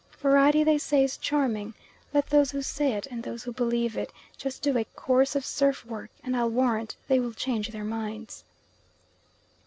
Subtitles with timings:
[0.19, 1.75] Variety, they say, is charming.
[2.11, 5.45] Let those who say it, and those who believe it, just do a course of
[5.45, 8.43] surf work, and I'll warrant they will change their minds.